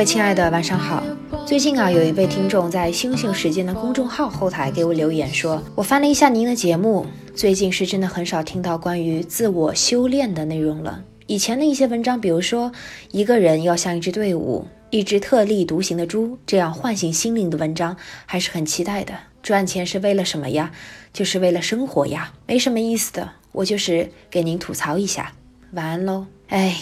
[0.00, 1.04] 位亲爱的，晚上好。
[1.46, 7.04] 最近啊，有一位听众在星星时间的公众号后台给我留言说，我翻了一下您的节目，
[7.34, 11.04] 最近是真的很少听到关于自我修炼的内容了。
[11.26, 12.72] 以前的一些文章，比如说
[13.10, 17.94] 一个人要像一支队伍，一只特立独行的猪，这样唤醒心灵的文章，
[18.24, 19.12] 还是很期待的。
[19.42, 20.72] 赚钱是为了什么呀？
[21.12, 23.32] 就是为了生活呀，没什么意思的。
[23.52, 25.34] 我就是给您吐槽一下，
[25.72, 26.24] 晚安喽。
[26.48, 26.78] 哎，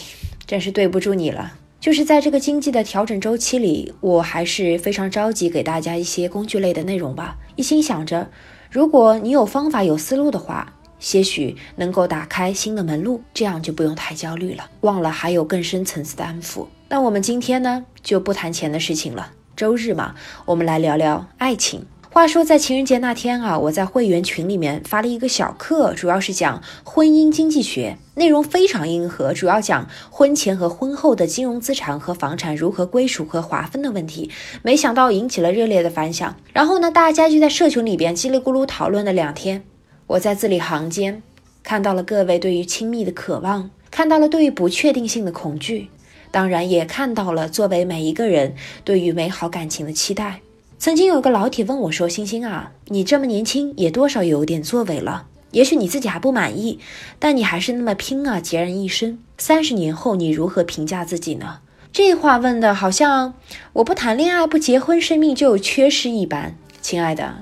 [0.47, 1.55] 真是对不住你了。
[1.81, 7.37] 就是在这个经济的调整周期里，我还是非常着急给大家一些工具类的内容吧。
[7.55, 8.29] 一心想着，
[8.71, 14.69] 如果你有方法、有思路的话，些许能够打开新的门路，这样就不用太焦虑了。
[14.81, 16.67] 忘了还有更深层次的安抚。
[16.89, 19.31] 那我们今天呢，就不谈钱的事情了。
[19.55, 21.87] 周日嘛，我们来聊聊爱情。
[22.19, 34.33] 话说，在情人节那天啊，我在会员群里面发了一个小课，主要是讲婚姻经济学，内容非常硬核，主要讲婚前和婚后的金融资产和房产如何归属和划分的问题。
[34.63, 39.63] 没想到引起了热烈的反响，然后呢，大家就在社群里边叽里咕噜讨论了两天。
[40.09, 41.23] 我在字里行间
[41.63, 45.89] 看到了各位对于亲密的渴望，看到了对于不确定性的恐惧，
[46.33, 50.41] 当然也看到了作为每一个人对于美好感情的期待。
[50.79, 55.27] 曾经有个老铁问我说：“星星啊，你这么年轻，也多少有点作为了。
[55.51, 56.79] 也许你自己还不满意，
[57.19, 59.19] 但你还是那么拼啊，孑然一身。
[59.37, 61.59] 三十年后，你如何评价自己呢？”
[61.93, 63.35] 这话问的好像
[63.73, 66.55] 我不谈恋爱、不结婚，生命就有缺失一般。
[66.81, 67.39] 亲爱的，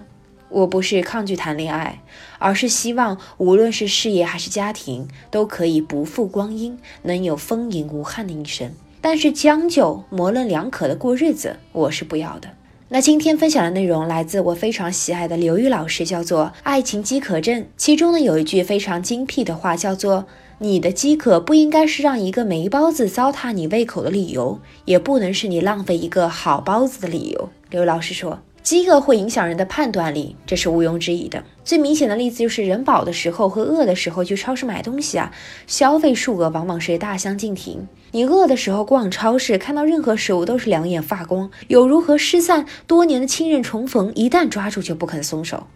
[0.48, 2.00] 我不是抗拒谈恋爱，
[2.38, 8.72] 而是希望无论是事业还是家庭，都可以不负光阴，能有丰盈无憾的一生。
[9.02, 12.48] 但是将就、模棱两可的过日子，我是不要的。
[12.88, 17.62] 那今天分享的内容来自我非常喜爱的刘宇老师，叫做《爱情饥渴症》。
[17.76, 20.26] 其中呢有一句非常精辟的话，叫做
[20.60, 28.38] “你的饥渴不应该是让一个霉包子糟蹋你胃口的理由，也不能是你浪费一个好包子的理由。”刘老师说。
[28.66, 31.44] 饥饿会影响人的判断力，这是毋庸置疑的。
[31.64, 35.30] 最明显的例子就是人饱的时候和饿的时候去超市买东西啊，
[35.68, 37.86] 消费数额往往是大相径庭。
[38.10, 45.68] 你饿的时候逛超市，看到任何食物都是两眼发光，有如和失散多年的亲人重逢，一旦抓住就不肯松手。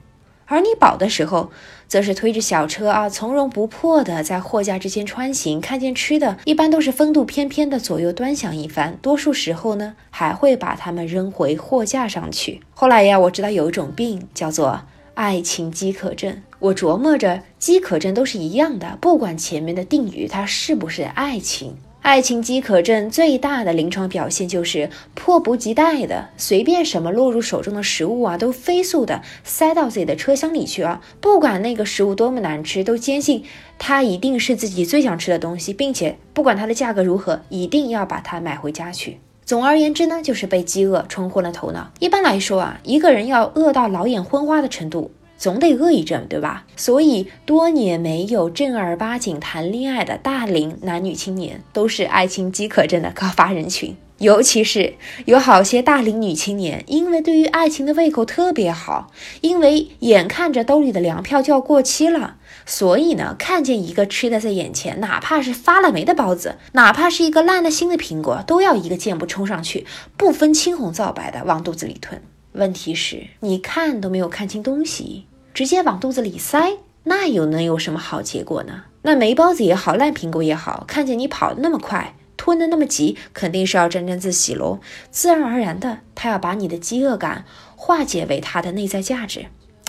[0.50, 1.52] 而你饱的时候，
[1.86, 12.60] 则是推着小车啊，从容不迫的在货架之间穿行，看见吃的，一般都是风度翩翩的左右端详一番，多数时候呢，还会把它们扔回货架上去。
[12.74, 14.82] 后来呀，我知道有一种病叫做
[15.14, 21.76] 爱情饥渴症，我琢磨着饥渴症都是一样的，不管前面的定语它是不是爱情。
[22.02, 31.02] 爱情饥渴症最大的临床表现就是迫不及待的，随便什么落入手中的食物啊，都飞速的塞到自己的车厢里去啊！
[31.20, 33.44] 不管那个食物多么难吃，都坚信
[33.78, 39.18] 它一定是自己最想吃的东西，并且不管它的价格如何，一定要把它买回家去。
[39.44, 41.90] 总而言之呢，就是被饥饿冲昏了头脑。
[41.98, 45.10] 一般来说啊，一个人要饿到老眼昏花的程度。
[45.40, 46.66] 总得饿一阵，对吧？
[46.76, 53.96] 所以多年没有正儿八经谈恋爱的大龄男女青年，都是爱情饥渴症的高发人群。
[54.18, 62.36] 尤其是有好些大龄女青年，因为对于爱情的胃口特别好，因为眼看着兜里的粮票就要过期了，
[62.66, 69.86] 所以呢，看见一个吃的在眼前，哪怕是发了霉的包子，哪怕是一个烂了心的苹果，都要一个箭步冲上去，
[70.18, 72.20] 不分青红皂白的往肚子里吞。
[72.52, 75.24] 问题是，你看都没有看清东西。
[75.52, 78.84] 直接往肚子里塞，那又能有什么好结果呢？
[79.02, 84.80] 那霉包子也好，烂苹果也好，看见你跑得那么快，吞得那么急，肯定是要沾沾自喜喽。
[85.10, 87.44] 自然而然的，他要把你的饥饿感
[87.76, 89.46] 化解为他的内在价值。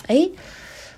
[0.07, 0.29] 哎，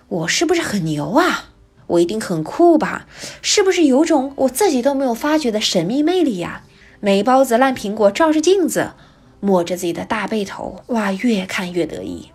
[0.07, 1.49] 我是不是很牛啊？
[1.87, 3.07] 我一定很酷吧？
[3.41, 6.63] 是不是有种我自己都没有发觉的神秘魅力呀？
[6.99, 8.91] 霉包子、烂苹果，照着镜子，
[9.39, 12.29] 摸着自己的大背头，哇，越看越得意。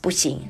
[0.00, 0.42] 不行。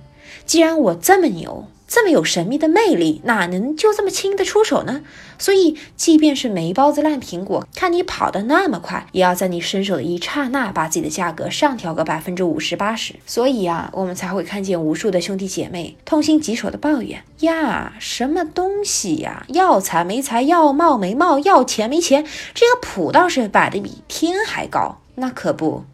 [0.52, 5.00] 既然我这么牛，这么有神秘的魅力，哪能就这么轻易的出手呢？
[5.38, 13.14] 所以，即便是霉包子、烂苹果，看你跑得那么快，也要在你伸手的一刹那，把自己的价格上调个百分之五十、八十。
[13.24, 19.46] 所以啊，我们才会看见无数的兄弟姐妹痛心疾首的抱怨呀：什么东西呀？
[19.48, 24.98] 要财没财，要貌没貌，要钱没钱，这个谱倒是摆的比天还高。
[25.14, 25.84] 那可不，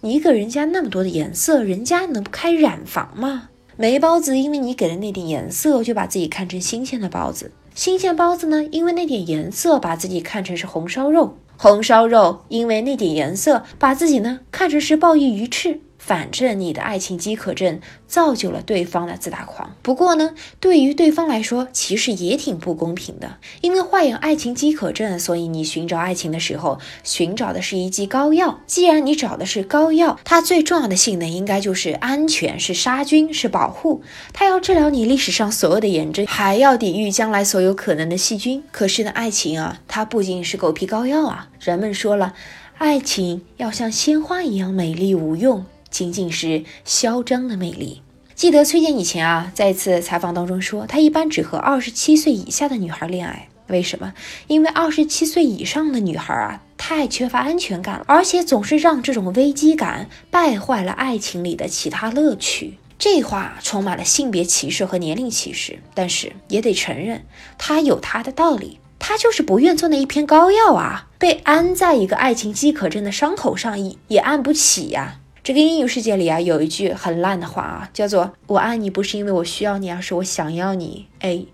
[0.00, 3.44] 你一个人家那么多的颜色，人家能不开染房吗？
[3.80, 15.80] 霉包子，因为你给的那点颜色，就把自己看成新鲜的包子；新鲜包子呢，因为那点颜色，把自己看成是红烧肉；红烧肉，因为那点颜色，把自己呢看成是鲍鱼鱼翅。
[16.00, 19.76] 反正你的爱情饥渴症造就了对方的自大狂。
[19.82, 23.36] 不过呢，对于对方来说，其实也挺不公平的。
[23.60, 28.58] 因为患有爱情饥渴症，所以你寻找爱情的时候，寻找的是一剂膏药。
[28.66, 34.02] 既然你找的是膏药，它最重要的性能应该就是安全，是杀菌，是保护。
[34.32, 38.64] 它要治疗你历史上所有的炎症，还要抵御将来所有可能的细菌。
[38.72, 41.48] 可是呢，爱情啊，它不仅是狗皮膏药啊。
[41.60, 42.32] 人们说了，
[42.78, 45.66] 爱情要像鲜花一样美丽无用。
[45.90, 48.02] 仅仅是嚣张的魅力。
[48.34, 53.48] 记得崔健以前啊，在一次采访当中说，他一般只和二十七岁以下的女孩恋爱。
[53.66, 54.14] 为什么？
[54.48, 62.78] 因为二十七岁以上的女孩啊，太缺乏安全感了，而且总是让这种危机感败坏了爱情里的其他乐趣。
[62.98, 67.24] 这话充满了性别歧视和年龄歧视，但是也得承认，
[67.58, 68.80] 他有他的道理。
[68.98, 75.19] 他就是不愿做那一片膏药啊，被安在一个爱情饥渴症的伤口上，也也按不起呀。
[75.50, 81.08] 这个英语世界里啊，有一句很烂的话啊，叫做“我爱你不是因为我需要你，而是我想要你”。
[81.18, 81.44] 哎，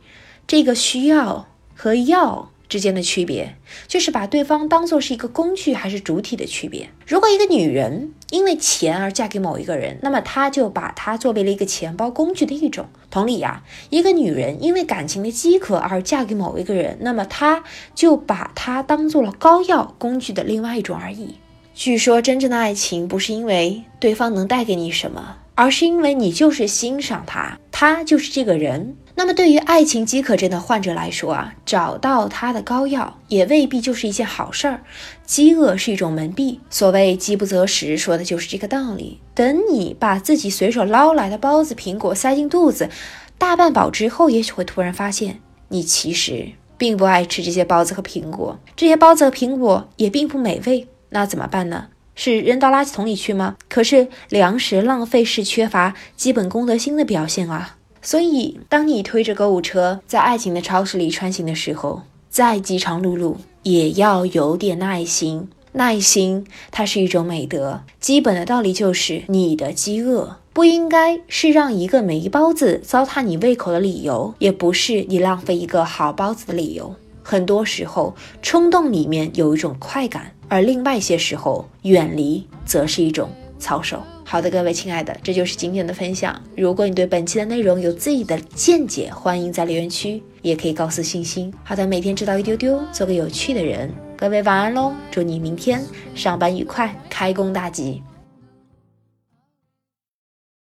[0.46, 3.56] 这个需要和要之间的区别，
[3.88, 6.90] 就是把对方当做是一个工具还是主体的区别。
[7.06, 12.84] 如果一个女人因为钱而嫁给某一个人，那么她就把他作为了一个钱包工具的一种。
[13.08, 17.64] 同理呀，一个女人因为感情的饥渴而嫁给某一个人，那么她
[17.94, 21.37] 就把他当做了膏药工具的另外一种而已。
[21.78, 28.96] 据说，真正的爱情不是因为对方能带给你什么，而是因为你就是欣赏他，他就是这个人。
[29.14, 34.81] 那么，对于爱情饥渴症的患者来说啊，找到他的膏药也未必就是一件好事儿。
[35.26, 39.20] 饥饿是一种门闭，所谓饥不择食，说的就是这个道理。
[39.34, 42.88] 等你把自己随手捞来的包子、苹果塞进肚子，
[43.37, 50.88] 大半饱之后，也许会突然发现，你其实并不爱吃这些包子和苹果，这些包子和苹果也并不美味。
[51.11, 51.88] 那怎么办呢？
[52.14, 53.56] 是扔到垃圾桶里去吗？
[53.69, 57.76] 可是粮食浪费是缺乏基本公德心的表现啊！
[58.00, 65.49] 所以，当你推着购物车在爱情的超市里穿行的时候，再饥肠辘辘也要有点耐心。
[65.73, 67.82] 耐心，它是一种美德。
[68.00, 76.94] 基本的道理就是，你的饥饿不应该是让一个霉包子糟蹋你胃口的理由，也不是你浪费一个好包子的理由。
[77.23, 83.28] 很多时候，冲动里面有一种快感，而另外一些时候，远离则是一种
[83.58, 84.02] 操守。
[84.25, 86.40] 好的，各位亲爱的，这就是今天的分享。
[86.56, 91.52] 如果你对本期的内容有自己的见解，欢迎在留言区，也可以告诉星星。
[91.62, 93.93] 好的，每天知道一丢丢，做个有趣的人。
[94.16, 95.81] 各位晚安喽，祝你明天
[96.14, 98.02] 上班愉快，开工大吉。